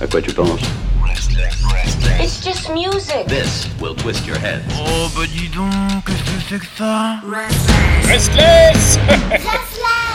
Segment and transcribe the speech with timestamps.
[0.00, 0.60] À quoi tu penses
[2.20, 3.26] It's just music.
[3.26, 4.62] This will twist your head.
[4.76, 5.70] Oh bah dis donc,
[6.06, 8.98] qu'est-ce que c'est que ça Restless
[9.30, 10.14] Restless.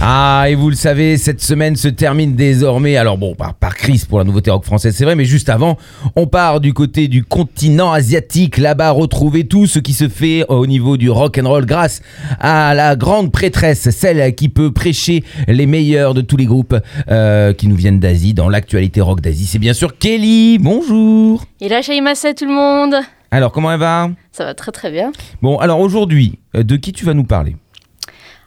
[0.00, 2.96] Ah, et vous le savez, cette semaine se termine désormais.
[2.96, 5.78] Alors bon, par, par crise pour la nouveauté rock française, c'est vrai, mais juste avant,
[6.14, 8.58] on part du côté du continent asiatique.
[8.58, 12.02] Là-bas, retrouver tout ce qui se fait au niveau du rock and roll grâce
[12.38, 16.76] à la grande prêtresse, celle qui peut prêcher les meilleurs de tous les groupes
[17.10, 19.46] euh, qui nous viennent d'Asie dans l'actualité rock d'Asie.
[19.46, 20.58] C'est bien sûr Kelly.
[20.58, 21.44] Bonjour.
[21.60, 22.96] Et là, Shaimasa tout le monde
[23.30, 24.10] Alors, comment elle va?
[24.32, 25.12] Ça va très très bien.
[25.40, 27.56] Bon, alors aujourd'hui, euh, de qui tu vas nous parler?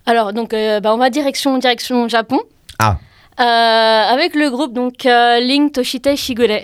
[0.07, 2.39] Alors, donc, euh, bah, on va direction, direction Japon.
[2.79, 2.97] Ah.
[3.39, 3.43] Euh,
[4.13, 6.61] avec le groupe, donc, euh, Link Toshite Shigure.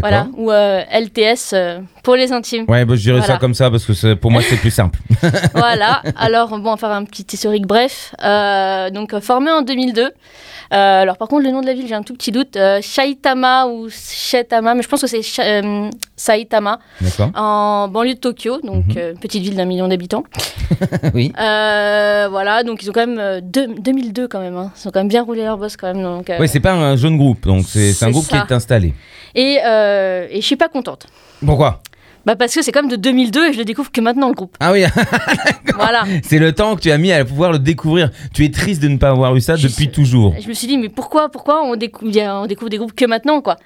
[0.00, 1.54] Voilà, ou euh, LTS
[2.02, 2.64] pour les intimes.
[2.68, 4.98] Ouais, bah, je dirais ça comme ça parce que pour moi c'est plus simple.
[5.54, 8.14] voilà, alors, bon, on va faire un petit historique bref.
[8.22, 10.02] Euh, donc, formé en 2002.
[10.02, 12.56] Euh, alors, par contre, le nom de la ville, j'ai un tout petit doute.
[12.56, 18.18] Euh, Saitama ou Shetama, mais je pense que c'est euh, Saitama, D'accord en banlieue de
[18.18, 19.18] Tokyo, donc Mhm.
[19.20, 20.24] petite ville d'un million d'habitants.
[21.14, 21.30] Oui.
[21.36, 24.56] Voilà, donc ils ont quand même euh, deux- 2002 quand même.
[24.56, 24.72] hein.
[24.82, 26.02] Ils ont quand même bien roulé leur boss quand même.
[26.02, 28.40] Donc, Ouais, c'est pas un jeune groupe, donc c'est un groupe ça.
[28.40, 28.94] qui est installé.
[29.34, 31.06] et, et je suis pas contente.
[31.44, 31.80] Pourquoi?
[32.24, 34.34] Bah parce que c'est quand même de 2002 et je le découvre que maintenant le
[34.34, 34.56] groupe.
[34.60, 34.84] Ah oui,
[35.74, 36.04] Voilà.
[36.22, 38.10] c'est le temps que tu as mis à pouvoir le découvrir.
[38.32, 40.34] Tu es triste de ne pas avoir eu ça Je depuis toujours.
[40.40, 43.40] Je me suis dit mais pourquoi pourquoi on découvre, on découvre des groupes que maintenant
[43.40, 43.56] quoi?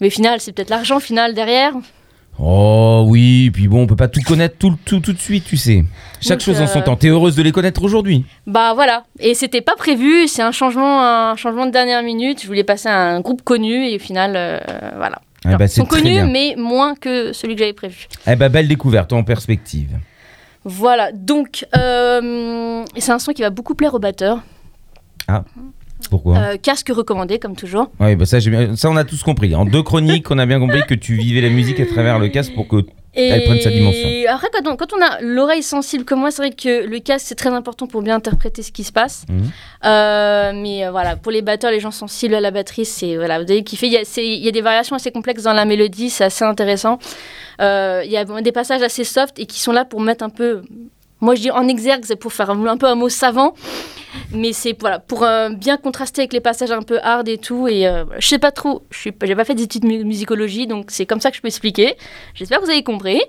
[0.00, 1.72] Mais final c'est peut-être l'argent final derrière.
[2.38, 5.56] Oh oui, puis bon, on peut pas tout connaître tout, tout, tout de suite, tu
[5.56, 5.84] sais.
[6.20, 6.96] Chaque Donc, chose en son euh, temps.
[6.96, 9.04] T'es heureuse de les connaître aujourd'hui Bah voilà.
[9.20, 10.26] Et c'était pas prévu.
[10.26, 12.42] C'est un changement un changement de dernière minute.
[12.42, 14.58] Je voulais passer à un groupe connu et au final euh,
[14.96, 15.20] voilà.
[15.44, 18.06] Ah ils c'est sont connus mais moins que celui que j'avais prévu.
[18.26, 19.90] Eh bah, belle découverte en perspective.
[20.64, 24.42] Voilà, donc euh, c'est un son qui va beaucoup plaire aux batteurs.
[26.10, 26.38] Pourquoi?
[26.38, 27.90] Euh, casque recommandé, comme toujours.
[28.00, 29.54] Ouais, bah ça, j'ai bien- ça, on a tous compris.
[29.54, 32.28] En deux chroniques, on a bien compris que tu vivais la musique à travers le
[32.28, 32.84] casque pour que.
[33.16, 34.08] Et Elle prenne sa dimension.
[34.28, 37.26] Après, quand on, quand on a l'oreille sensible comme moi, c'est vrai que le casque,
[37.28, 39.24] c'est très important pour bien interpréter ce qui se passe.
[39.28, 39.50] Mhm.
[39.84, 43.16] Euh, mais euh, voilà, pour les batteurs, les gens sensibles à la batterie, c'est.
[43.16, 43.86] Voilà, vous avez kiffé.
[43.86, 46.24] Il y, a, c'est- il y a des variations assez complexes dans la mélodie, c'est
[46.24, 46.98] assez intéressant.
[47.60, 50.30] Euh, il y a des passages assez soft et qui sont là pour mettre un
[50.30, 50.62] peu.
[51.24, 53.54] Moi, je dis en exergue, c'est pour faire un, un peu un mot savant.
[54.30, 57.66] Mais c'est voilà, pour euh, bien contraster avec les passages un peu hard et tout.
[57.66, 60.86] Et euh, je sais pas trop, je suis pas- fait d'études de mu- musicologie, donc
[60.90, 61.94] c'est comme ça que je peux expliquer.
[62.34, 63.20] J'espère que vous avez compris.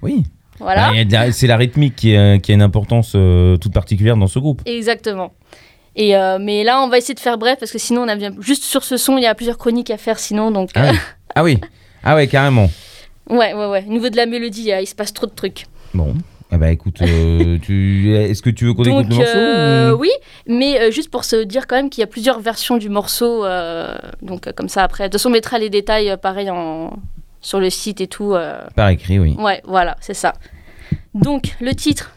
[0.00, 0.24] Oui.
[0.58, 0.92] Voilà.
[1.10, 4.38] Bah, c'est la rythmique qui, est- qui a une importance euh, toute particulière dans ce
[4.38, 4.62] groupe.
[4.64, 5.32] Exactement.
[5.94, 8.16] Et euh, mais là, on va essayer de faire bref parce que sinon, on a
[8.16, 10.50] bien juste sur ce son, il y a plusieurs chroniques à faire sinon.
[10.50, 10.98] Donc, Ah oui.
[11.34, 11.58] Ah oui.
[12.02, 12.70] Ah ouais, carrément.
[13.28, 13.84] ouais, ouais, ouais.
[13.86, 15.66] Au niveau de la mélodie, il se passe trop de trucs.
[15.94, 16.14] Bon.
[16.54, 18.14] Ah bah écoute, euh, tu...
[18.14, 20.10] est-ce que tu veux qu'on écoute Donc, le morceau euh, ou- oui,
[20.46, 23.44] mais euh, juste pour se dire quand même qu'il y a plusieurs versions du morceau.
[23.44, 25.04] euh, donc, euh, comme ça, après.
[25.04, 26.92] De toute façon, on mettra les détails euh, pareil en...
[27.40, 28.34] sur le site et tout.
[28.34, 28.60] euh.
[28.76, 29.34] Par écrit, oui.
[29.38, 30.34] Ouais, voilà, c'est ça.
[31.14, 32.12] Donc, le titre,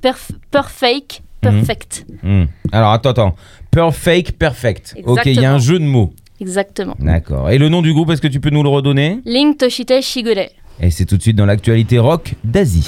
[0.00, 1.22] Perf Perfect.
[1.42, 1.50] Mhm.
[1.52, 2.06] Perfect.
[2.22, 2.44] Hmm.
[2.70, 3.34] Alors attends, attends.
[3.70, 4.94] Perfect, perfect.
[5.04, 6.12] Ok, il y a un jeu de mots.
[6.40, 6.94] Exactement.
[7.00, 7.50] D'accord.
[7.50, 9.20] Et le nom du groupe, est-ce que tu peux nous le redonner?
[9.24, 10.48] Link Toshite Shigure.
[10.82, 12.86] Et c'est tout de suite dans l'actualité rock d'Asie.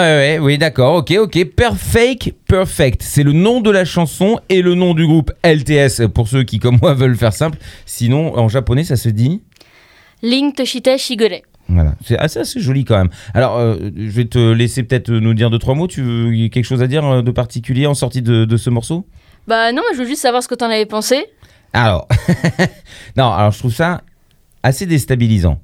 [0.00, 1.44] Ah, ouais, ouais, oui, d'accord, ok, ok.
[1.44, 3.02] Perfect, perfect.
[3.02, 6.58] C'est le nom de la chanson et le nom du groupe LTS pour ceux qui,
[6.58, 7.58] comme moi, veulent faire simple.
[7.84, 9.42] Sinon, en japonais, ça se dit
[10.22, 11.42] Link Toshite Shigure.
[11.68, 13.10] Voilà, c'est assez, assez joli quand même.
[13.34, 15.86] Alors, euh, je vais te laisser peut-être nous dire deux, trois mots.
[15.86, 18.56] Tu veux y a quelque chose à dire euh, de particulier en sortie de, de
[18.56, 19.06] ce morceau?
[19.46, 21.26] Bah non, je veux juste savoir ce que t'en avais pensé.
[21.74, 22.08] Alors,
[23.18, 24.00] non, alors je trouve ça
[24.62, 25.60] assez déstabilisant.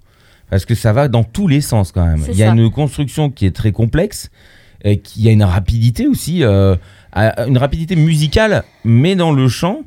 [0.50, 2.24] Parce que ça va dans tous les sens quand même.
[2.28, 2.52] Il y a ça.
[2.54, 4.30] une construction qui est très complexe,
[4.84, 6.76] et qui il y a une rapidité aussi, euh,
[7.14, 9.80] une rapidité musicale, mais dans le chant,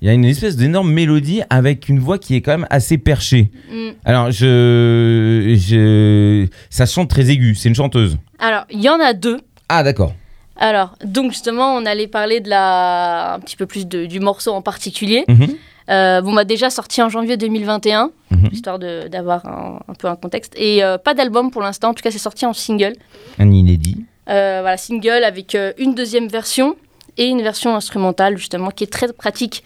[0.00, 2.98] il y a une espèce d'énorme mélodie avec une voix qui est quand même assez
[2.98, 3.50] perchée.
[3.70, 3.90] Hmm.
[4.04, 8.18] Alors, je, je, ça chante très aigu, c'est une chanteuse.
[8.38, 9.40] Alors, il y en a deux.
[9.68, 10.14] Ah, d'accord.
[10.58, 13.34] Alors, donc justement, on allait parler de la...
[13.34, 15.24] un petit peu plus de- du morceau en particulier.
[15.28, 15.48] Mhm.
[15.88, 18.48] Euh, bon, bah déjà sorti en janvier 2021, Mhm.
[18.52, 20.52] histoire d'avoir un, un peu un contexte.
[20.56, 22.94] Et euh, pas d'album pour l'instant, en tout cas c'est sorti en single.
[23.38, 24.04] Un inédit.
[24.28, 26.76] Euh, voilà, single avec euh, une deuxième version
[27.16, 29.62] et une version instrumentale justement qui est très pratique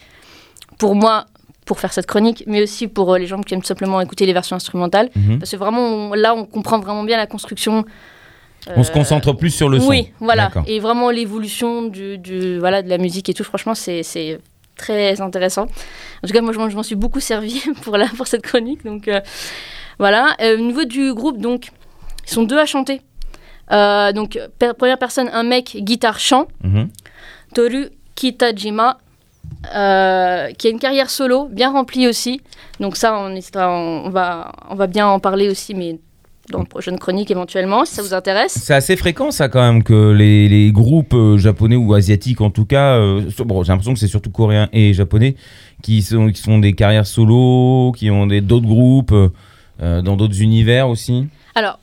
[0.77, 1.25] pour moi
[1.65, 4.55] pour faire cette chronique, mais aussi pour les gens qui aiment simplement écouter les versions
[4.55, 5.09] instrumentales.
[5.15, 5.39] Mhm.
[5.39, 7.85] Parce que vraiment, on- là, on comprend vraiment bien la construction.
[8.75, 9.87] On se concentre plus sur le son.
[9.89, 10.51] oui, voilà.
[10.67, 14.03] Et vraiment l'évolution du, du- voilà, de la musique et tout, franchement, c'est
[14.85, 15.65] très intéressant.
[16.23, 18.83] En tout cas, moi, je m'en- suis beaucoup servi pour, la, pour cette chronique.
[18.83, 19.21] Donc, euh,
[19.99, 20.35] voilà.
[20.41, 21.69] Euh, au niveau du groupe, donc,
[22.27, 23.01] ils sont deux à chanter.
[23.71, 26.89] Euh, donc, per- première personne, un mec guitare-chant, Mhm.
[27.55, 28.97] Toru Kitajima,
[29.75, 32.41] euh, qui a une carrière solo bien remplie aussi.
[32.79, 35.99] Donc, ça, on, on, va, on va bien en parler aussi, mais
[36.51, 38.53] dans une prochaine chronique éventuellement, si ça vous intéresse.
[38.61, 42.49] C'est assez fréquent ça quand même que les, les groupes euh, japonais ou asiatiques en
[42.49, 45.35] tout cas, euh, bon, j'ai l'impression que c'est surtout coréens et japonais
[45.81, 50.87] qui sont qui font des carrières solo, qui ont d'autres groupes euh, dans d'autres univers
[50.89, 51.27] aussi.
[51.55, 51.79] Alors,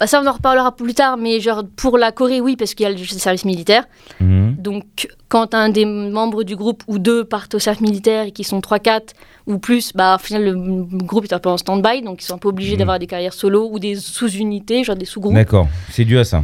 [0.00, 2.84] bah ça on en reparlera plus tard, mais genre pour la Corée, oui, parce qu'il
[2.84, 3.84] y a le service militaire.
[4.18, 4.56] Mhm.
[4.58, 8.42] Donc, quand un des membres du groupe ou deux partent au service militaire et qui
[8.42, 9.12] sont 3-4
[9.46, 10.54] ou plus, bah, au final, le
[11.04, 12.78] groupe est un peu en stand-by, donc ils sont un peu obligés Mhm.
[12.78, 15.34] d'avoir des carrières solo ou des sous-unités, genre des sous-groupes.
[15.34, 16.42] D'accord, c'est dû à ça.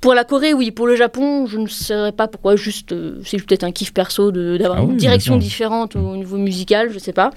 [0.00, 0.70] Pour la Corée, oui.
[0.70, 2.56] Pour le Japon, je ne saurais pas pourquoi.
[2.56, 6.36] Juste, euh, c'est peut-être un kiff perso d'avoir Ah oui, une direction différente au niveau
[6.36, 7.30] musical, je sais pas.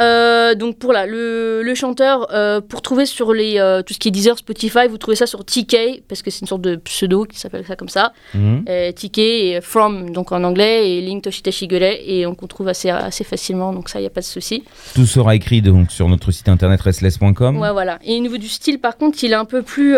[0.00, 3.98] Euh, donc pour là, le, le chanteur, euh, pour trouver sur les euh, tout ce
[3.98, 6.76] qui est Deezer, Spotify, vous trouvez ça sur TK parce que c'est une sorte de
[6.76, 8.12] pseudo qui s'appelle ça comme ça.
[8.34, 8.64] Mhm.
[8.94, 12.88] TK et From donc en anglais et Link Toshita Shigure et on qu'on trouve assez
[12.88, 14.64] assez facilement donc ça il y a pas de souci.
[14.94, 17.58] Tout sera écrit donc sur notre site internet restless.com.
[17.58, 17.98] Ouais, voilà.
[18.04, 19.96] Et au niveau du style, par contre, il est un peu plus.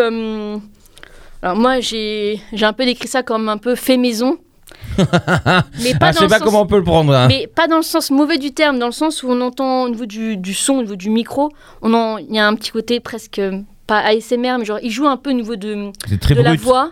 [1.41, 4.37] Alors, moi, j'ai j'ai un peu décrit ça comme un peu fait maison.
[4.97, 7.13] mais pas Ah, je sais pas sens- comment on peut le prendre.
[7.13, 7.27] hein.
[7.27, 9.89] Mais pas dans le sens mauvais du terme, dans le sens où on entend au
[9.89, 12.71] niveau du, du son, au niveau du micro, on en- il y a un petit
[12.71, 13.39] côté presque.
[13.39, 15.91] euh, Pas ASMR, mais genre, il joue un peu au niveau de,
[16.35, 16.91] de la voix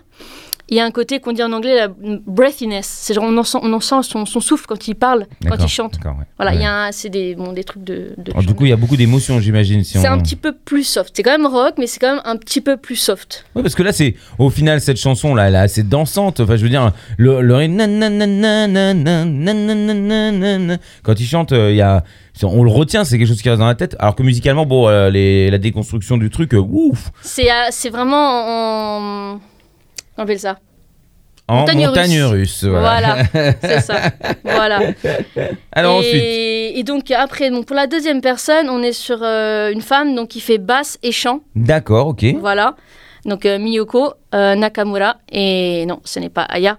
[0.69, 1.89] il y a un côté qu'on dit en anglais la
[2.25, 2.87] breathiness.
[2.87, 3.59] C'est genre on en sent,
[4.03, 5.99] son, souffle quand il parle, quand il chante.
[6.05, 6.11] Ouais.
[6.37, 8.13] Voilà, il y a c'est des, bon, des trucs de.
[8.17, 9.83] de du coup, il y a beaucoup d'émotions, j'imagine.
[9.83, 11.11] C'est un petit peu plus soft.
[11.15, 13.45] C'est quand même rock, mais c'est quand même un petit peu plus soft.
[13.55, 16.39] Oui, parce que là, c'est au final cette chanson là, elle est assez dansante.
[16.39, 17.53] Enfin, je veux dire, le, le...
[21.03, 22.03] quand il chante, il y a
[22.41, 23.95] on le retient, c'est quelque chose qui reste dans la tête.
[23.99, 27.11] Alors que musicalement, bon, les, la déconstruction du truc, ouf.
[27.21, 29.39] C'est, c'est vraiment
[30.17, 30.57] on appelle ça.
[31.47, 32.61] en Montagne montagne, russe.
[32.61, 32.63] russe.
[32.65, 33.23] voilà.
[33.33, 34.11] Voilà, c'est ça.
[34.43, 34.79] Voilà.
[35.71, 36.23] Alors et, ensuite,
[36.77, 40.29] et donc après, donc pour la deuxième personne, on est sur euh, une femme donc
[40.29, 41.41] qui fait basse et chant.
[41.55, 42.25] d'accord, ok.
[42.39, 42.75] Voilà.
[43.25, 46.77] Donc euh, Miyoko euh, Nakamura et non, ce n'est pas Aya.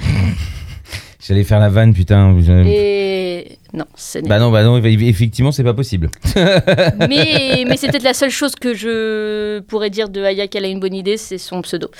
[1.26, 2.36] J'allais faire la vanne, putain.
[2.66, 4.28] Et non, ce n'est.
[4.28, 6.08] Bah non, bah non, effectivement, c'est pas possible.
[6.36, 10.68] Mais mais c'est peut-être la seule chose que je pourrais dire de Aya qu'elle a
[10.68, 11.90] une bonne idée, c'est son pseudo.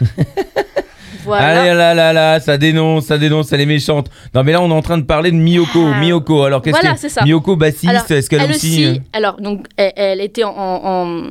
[1.24, 1.60] voilà.
[1.62, 4.08] Allez là là là, ça dénonce, ça dénonce, elle est méchante.
[4.34, 5.98] Non mais là on est en train de parler de Miyoko, Ah.
[6.00, 6.44] Miyoko.
[6.44, 7.22] Alors qu'est-ce Voilà, que c'est ça.
[7.24, 11.22] Miyoko bassiste, est-ce qu'elle elle aussi, euh, alors donc elle, elle était en, en,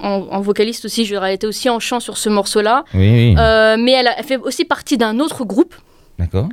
[0.00, 3.34] en- en vocaliste aussi, je elle était aussi en chant sur ce morceau-là, Oui, oui.
[3.38, 5.74] Euh, mais elle, a- elle fait aussi partie d'un autre groupe,
[6.18, 6.48] D'accord.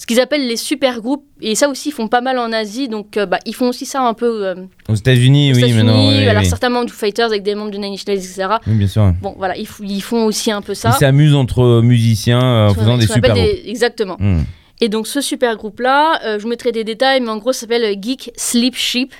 [0.00, 2.88] Ce qu'ils appellent les super groupes, et ça aussi ils font pas mal en Asie,
[2.88, 4.54] donc euh, bah, ils font aussi ça un peu euh,
[4.88, 5.58] Aux États-Unis, oui.
[5.58, 6.48] États-Unis, oui, alors oui.
[6.48, 8.46] certains membres du Fighters avec des membres de Nine Inch Nails, etc.
[8.66, 9.12] Oui, bien sûr.
[9.20, 9.66] Bon voilà, ils,
[10.00, 10.92] font aussi un peu ça.
[10.94, 13.44] Ils s'amusent entre musiciens euh, en faisant des super groupes.
[13.44, 14.16] des- Exactement.
[14.18, 14.44] Hmm.
[14.80, 17.60] Et donc ce super groupe-là, euh, je vous mettrai des détails, mais en gros ça
[17.60, 19.12] s'appelle Geek Sleep Sheep.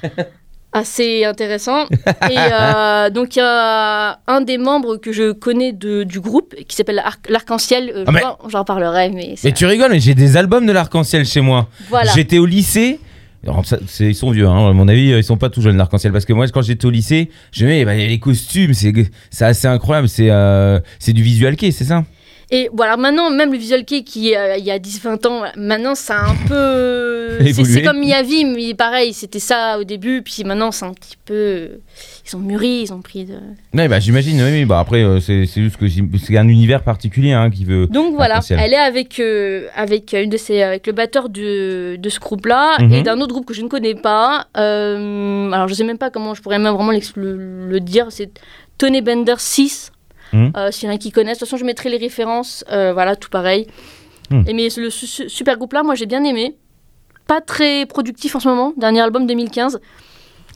[0.74, 1.84] Assez intéressant.
[2.30, 6.54] Et euh, donc il y a un des membres que je connais de, du groupe
[6.68, 7.92] qui s'appelle Arc- l'Arc-en-Ciel.
[7.94, 11.24] Euh, Ah, mais- J'en parlerai, mais Mais tu rigoles, mais j'ai des albums de l'arc-en-ciel
[11.24, 11.68] chez moi.
[11.88, 12.12] voilà.
[12.12, 12.98] J'étais au lycée,
[13.44, 15.76] Alors, ça, c'est- ils sont vieux, hein, à mon avis, ils sont pas tout jeunes
[15.76, 16.12] l'arc-en-ciel.
[16.12, 20.08] Parce que moi, quand j'étais au lycée, je me disais, les costumes, c'est assez incroyable.
[20.08, 22.04] C'est euh, du visual kei, c'est ça?
[22.56, 25.96] Et voilà, maintenant, même le visual kei qui euh, il y a 10-20 ans, maintenant
[25.96, 27.38] ça a un peu.
[27.52, 31.80] c'est- comme Miyavi, mais pareil, c'était ça au début, puis maintenant c'est un petit peu.
[32.26, 33.34] Ils ont mûri, ils ont pris de.
[33.76, 34.64] Ouais, bah, j'imagine, oui, oui.
[34.66, 37.88] Bah, après, euh, c'est juste que c'est un univers particulier hein, qui veut.
[37.88, 42.08] Donc voilà, elle est avec, euh, avec, une de ses, avec le batteur de, de
[42.08, 42.92] ce groupe-là Mhm.
[42.92, 44.46] et d'un autre groupe que je ne connais pas.
[44.54, 48.06] Alors je sais même pas comment je pourrais même vraiment le, le dire.
[48.10, 48.30] C'est
[48.78, 49.90] Tony Bender 6.
[50.34, 50.52] Mhm.
[50.56, 51.38] Euh, S'il y en a qui connaissent.
[51.38, 52.64] De toute façon, je mettrai les références.
[52.70, 53.66] Euh, voilà, tout pareil.
[54.30, 54.44] Mhm.
[54.48, 56.56] Et mais le su- su- super groupe-là, moi j'ai bien aimé.
[57.26, 58.72] Pas très productif en ce moment.
[58.76, 59.80] Dernier album 2015.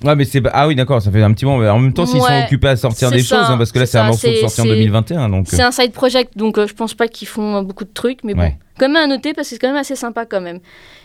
[0.05, 0.43] Ouais, mais c'est.
[0.53, 1.59] Ah oui, d'accord, ça fait un petit moment.
[1.59, 3.79] Mais en même temps, s'ils sont occupés à sortir des ça, choses, hein, parce que
[3.81, 5.29] là, c'est un morceau sorti en c'est- 2021.
[5.29, 7.93] Donc, C'est un side project, donc euh, je pense pas qu'ils font euh, beaucoup de
[7.93, 10.41] trucs, mais bon, quand même à noter parce que c'est quand même assez sympa quand
[10.41, 10.61] même.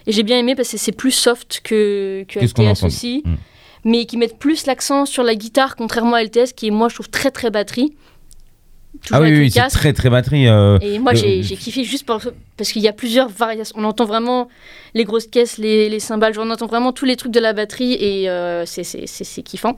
[0.06, 3.34] Et j'ai bien aimé parce que c'est plus soft que, que qu'on LTS aussi, Mm.
[3.86, 6.94] mais qui mettent plus l'accent sur la guitare, contrairement à LTS qui est moi je
[6.94, 7.96] trouve très très batterie.
[9.12, 10.48] Ah oui, oui, c'est très très batterie.
[10.48, 12.22] euh, Et moi j'ai kiffé juste par-
[12.58, 13.76] parce qu'il y a plusieurs variations.
[13.80, 14.48] On entend vraiment
[14.94, 17.94] les grosses caisses, les, les cymbales, on entend vraiment tous les trucs de la batterie
[18.00, 19.76] et euh, c'est- kiffant.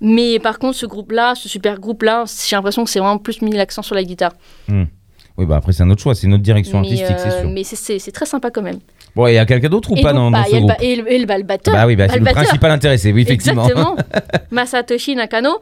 [0.00, 3.52] Mais par contre, ce groupe-là, ce super groupe-là, j'ai l'impression que c'est vraiment plus mis
[3.52, 4.32] l'accent sur la guitare.
[4.68, 7.40] Oui, bah après, c'est un autre choix, c'est une autre direction Mais, artistique, c'est euh,
[7.42, 7.50] sûr.
[7.50, 8.78] mais c'est- très sympa quand même.
[9.14, 10.72] Bon, il y a quelqu'un d'autre ou et pas donc, dans, bah, dans ce groupe
[10.80, 11.72] et le, et le- bah, le batteur.
[11.74, 13.62] Bah oui, bah, Bah, c'est le principal intéressé, oui, effectivement.
[13.68, 13.96] Exactement.
[14.50, 15.58] Masatoshi Nakano,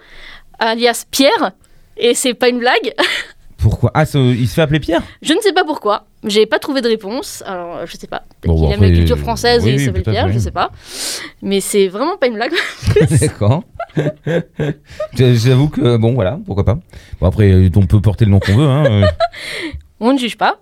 [0.59, 1.53] alias Pierre.
[1.97, 2.95] Et c'est pas une blague.
[3.59, 3.91] Pourquoi?
[3.95, 5.03] Ah, ça- il se fait appeler Pierre?
[5.23, 6.05] Je ne sais pas pourquoi.
[6.25, 7.43] J'ai pas trouvé de réponse.
[7.47, 8.23] Alors, euh, je sais pas.
[8.41, 10.27] Peut-être Bon, qu'il aime la après, culture française oui, et il oui, s'appelle peut-être, Pierre,
[10.27, 10.33] oui.
[10.35, 10.71] je sais pas.
[11.43, 12.53] Mais c'est vraiment pas une blague.
[13.21, 13.65] D'accord.
[15.15, 16.79] J'avoue que, bon, voilà, pourquoi pas.
[17.21, 18.67] Bon, après, euh, on peut porter le nom qu'on veut.
[18.69, 18.85] Hein.
[18.87, 19.07] euh.
[19.99, 20.59] On ne juge pas.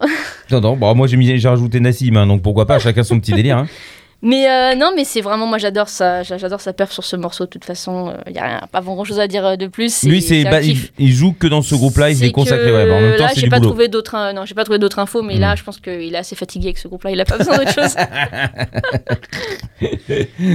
[0.51, 3.19] Non, non, bon, moi j'ai mis- j'ai rajouté Nassim, hein, donc pourquoi pas, chacun son
[3.19, 3.59] petit délire.
[3.59, 3.67] Hein.
[4.25, 6.23] Mais euh, non, mais c'est vraiment, moi j'adore ça.
[6.23, 7.45] J'adore sa perf sur ce morceau.
[7.45, 10.03] De toute façon, il y a rien- pas grand chose à dire euh, de plus.
[10.05, 12.73] Lui, c'est, bah, il, il joue que dans ce groupe-là, il C'est est consacré.
[12.73, 13.71] Ouais, bah, en même temps, là, j'ai pas boulot.
[13.71, 14.17] trouvé d'autres.
[14.17, 15.41] euh, non, j'ai pas trouvé d'autres infos, mais Mm.
[15.41, 17.11] là, je pense qu'il est assez fatigué avec ce groupe-là.
[17.11, 17.95] Il a pas besoin d'autre chose.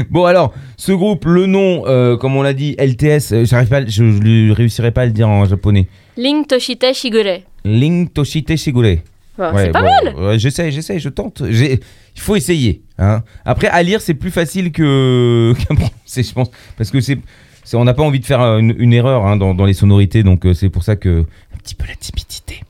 [0.09, 3.85] Bon, alors, ce groupe, le nom, euh, comme on l'a dit, LTS, euh, j'arrive pas,
[3.85, 5.87] je ne réussirai pas à le dire en japonais.
[6.17, 7.39] Link Toshite Shigure.
[7.65, 8.97] Ling Toshite Shigure.
[9.39, 10.15] Ouais, c'est pas bon, mal.
[10.15, 11.41] ouais, j'essaie, j'essaie, je tente.
[11.49, 11.79] Il
[12.15, 12.81] faut essayer.
[12.97, 13.23] Hein.
[13.45, 16.49] Après, à lire, c'est plus facile que qu'à prononcer, je pense.
[16.77, 17.17] Parce que c'est.
[17.73, 20.23] on n'a pas envie de faire euh, une, une erreur hein, dans, dans les sonorités,
[20.23, 21.25] donc euh, c'est pour ça que.
[21.53, 22.61] Un petit peu la timidité.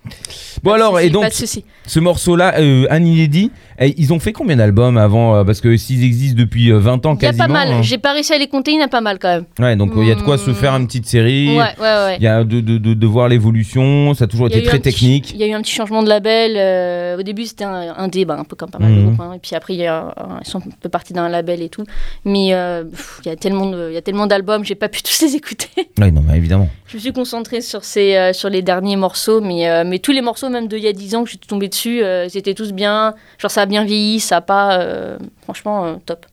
[0.64, 1.64] Bon, alors, et donc, Pas de souci.
[1.90, 5.76] Ce morceau-là, euh, un inédit, eh, ils ont fait combien d'albums avant euh, Parce que
[5.78, 7.48] s'ils existent depuis euh, 20 ans Il y a quasiment.
[7.48, 7.72] pas mal.
[7.72, 7.82] hein.
[7.82, 9.46] J'ai pas réussi à les compter, il y en a pas mal quand même.
[9.60, 11.50] Ouais, donc il y a de quoi se faire une petite série.
[11.58, 12.16] Ouais, ouais, ouais.
[12.18, 15.32] Il y a de, de, de, de voir l'évolution, ça a toujours été très technique.
[15.34, 16.54] Il y a eu un petit changement de label.
[16.58, 19.06] euh, au début, c'était un, un débat, un peu comme pas mal de Mhm.
[19.16, 19.22] groupes.
[19.22, 21.62] hein, et puis après, il y a, un- ils sont un peu partis d'un label
[21.62, 21.84] et tout.
[22.26, 25.02] Mais euh, pff, il y a tellement, il y a tellement d'albums, j'ai pas pu
[25.04, 25.68] tous les écouter.
[26.00, 26.70] Ouais, non, mais évidemment.
[26.88, 30.12] Je me suis concentrée sur, ces, euh, sur les derniers morceaux, mais, euh, mais tous
[30.12, 32.38] les morceaux, même d'il y a 10 ans que je suis tombée dessus, euh, ils
[32.38, 33.14] étaient tous bien.
[33.38, 34.80] Genre, ça a bien vieilli, ça a pas.
[34.80, 36.26] euh, franchement, euh, top.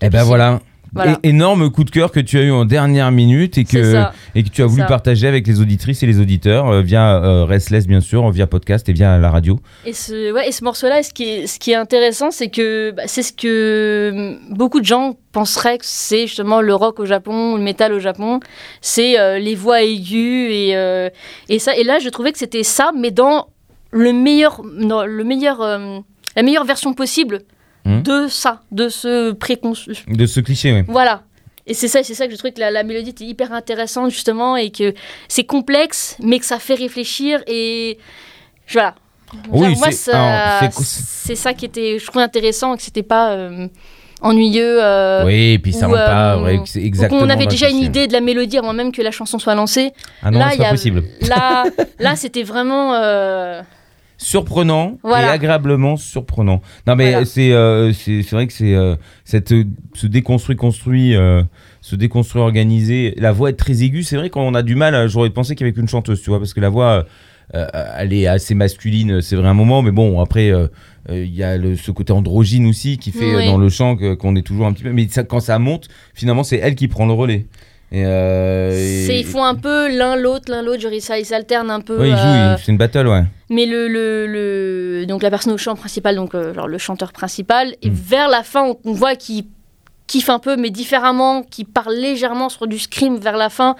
[0.00, 0.60] Eh ben voilà.
[0.92, 1.20] Voilà.
[1.22, 4.02] Énorme coup de cœur que tu as eu en dernière minute et que,
[4.34, 4.88] et que tu as voulu ça.
[4.88, 8.88] partager avec les auditrices et les auditeurs euh, via euh, Restless, bien sûr, via podcast
[8.88, 9.60] et via la radio.
[9.86, 12.90] Et ce, ouais, et ce morceau-là, ce, qui est- ce qui est intéressant, c'est que
[12.90, 17.04] bah, c'est ce que hum, beaucoup de gens penseraient que c'est justement le rock au
[17.06, 18.40] Japon, le métal au Japon.
[18.80, 21.08] C'est euh, les voix aiguës et, euh,
[21.48, 23.46] et, ça, et là, je trouvais que c'était ça, mais dans
[23.92, 25.98] le meilleur, dans le meilleur, euh,
[26.36, 27.40] la meilleure version possible
[27.84, 28.02] Mhm.
[28.02, 29.92] de ça, de ce préconçu.
[30.06, 30.82] De ce cliché, oui.
[30.86, 31.22] Voilà.
[31.66, 34.10] Et c'est ça, c'est ça que je trouvais que la, la mélodie était hyper intéressante
[34.10, 34.92] justement et que
[35.28, 37.98] c'est complexe, mais que ça fait réfléchir et
[38.72, 38.94] voilà.
[39.52, 40.10] Oui, moi, c'est-
[41.36, 43.68] ça- qui était, je trouvais intéressant que c'était pas euh,
[44.20, 44.82] ennuyeux.
[44.82, 46.34] euh, oui, et puis ça ou, pas.
[46.34, 47.20] euh, ouais, ou exactement.
[47.20, 49.92] qu'on avait déjà une idée de la mélodie avant même que la chanson soit lancée.
[50.22, 51.04] Ah non, là, c'est pas possible.
[51.28, 51.64] Là,
[52.00, 52.94] là, c'était vraiment.
[54.20, 55.28] Euh, Surprenant Voilà.
[55.28, 56.60] et agréablement surprenant.
[56.86, 57.24] Non, mais Voilà.
[57.24, 57.50] c'est
[58.22, 61.14] c'est vrai que c'est euh, cette euh, ce déconstruit construit.
[61.16, 61.42] euh,
[61.82, 64.02] se déconstruire organisé, la voix est très aiguë.
[64.02, 64.94] C'est vrai qu'on a du mal.
[64.94, 67.06] à- J'aurais pensé qu'avec une chanteuse, tu vois, parce que la voix,
[67.54, 69.22] euh, elle est assez masculine.
[69.22, 70.66] C'est vrai un moment, mais bon, après, euh,
[71.08, 73.46] euh, il y a le- ce côté androgyne aussi qui fait euh, Oui.
[73.46, 74.92] dans le chant qu'on est toujours un petit peu.
[74.92, 77.46] Mais ça, quand ça monte, finalement, c'est elle qui prend le relais.
[77.92, 81.80] Et, euh, et- Ils font un peu l'un l'autre, l'un l'autre, ils ils s'alternent un
[81.80, 81.98] peu.
[81.98, 83.22] Ouais, ils jouent, euh, c'est une battle, ouais.
[83.50, 87.12] Mais le, le, le- donc la personne au chant principal, donc euh, genre le chanteur
[87.12, 87.94] principal, et Mm.
[87.94, 89.44] vers la fin, on, on voit qu'il
[90.10, 93.76] kiffe un peu, mais différemment, qu'il parle légèrement sur du scream vers la fin.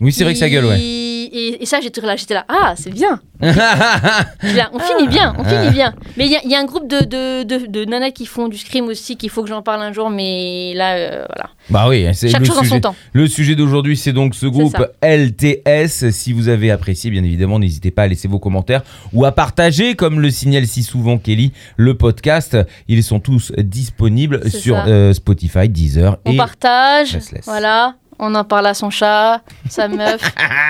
[0.00, 0.80] Oui, c'est vrai que ça gueule, ouais.
[0.80, 3.20] Et, et ça, j'étais là, j'étais là, ah, c'est bien.
[3.42, 5.94] Là, on finit bien, on finit bien.
[6.16, 8.24] Mais il y, a- il y a un groupe de, de, de, de nanas qui
[8.26, 11.50] font du scream aussi, qu'il faut que j'en parle un jour, mais là, euh, voilà.
[11.70, 12.94] Bah oui, c'est Chaque le chose en son temps.
[13.12, 14.76] Le sujet d'aujourd'hui, c'est donc ce groupe.
[15.02, 16.10] LTS.
[16.10, 19.94] Si vous avez apprécié, bien évidemment, n'hésitez pas à laisser vos commentaires ou à partager,
[19.96, 22.56] comme le signale si souvent Kelly, le podcast.
[22.86, 27.44] Ils sont tous disponibles sur euh, Spotify, Deezer On et partage, Restless.
[27.44, 27.94] voilà.
[28.18, 30.20] On en parle à son chat, sa meuf,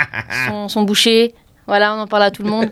[0.49, 1.35] son, son boucher.
[1.67, 2.71] Voilà, on en parle à tout le monde.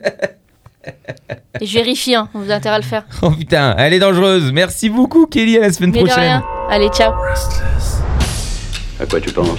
[1.60, 3.04] Et je vérifie, hein, vous avez intérêt à le faire.
[3.20, 4.50] Oh putain, elle est dangereuse.
[4.52, 5.58] Merci beaucoup, Kelly.
[5.58, 6.24] À la semaine Mais de prochaine.
[6.24, 6.44] rien.
[6.70, 7.12] Allez, ciao.
[8.98, 9.58] À quoi tu penses?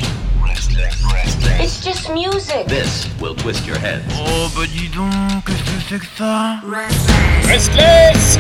[1.60, 2.66] It's just music.
[2.68, 4.02] This will twist your head.
[7.46, 8.40] Restless